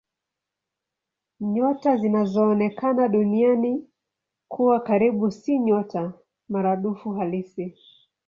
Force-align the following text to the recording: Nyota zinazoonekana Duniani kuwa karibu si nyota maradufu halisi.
Nyota 1.39 1.97
zinazoonekana 1.97 3.07
Duniani 3.09 3.87
kuwa 4.47 4.79
karibu 4.79 5.31
si 5.31 5.59
nyota 5.59 6.13
maradufu 6.49 7.11
halisi. 7.13 7.77